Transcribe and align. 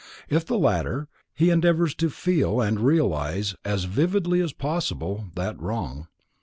If 0.29 0.47
the 0.47 0.57
latter, 0.57 1.09
he 1.31 1.51
endeavors 1.51 1.93
to 1.93 2.07
_feel 2.09 2.67
and 2.67 2.79
realize 2.79 3.53
as__ 3.63 3.85
vividly 3.87 4.41
as 4.43 4.51
possible_ 4.51 5.29
that 5.35 5.61
wrong. 5.61 6.07